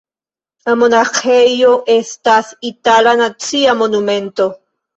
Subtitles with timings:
[0.69, 4.53] La monaĥejo estas itala nacia monumento.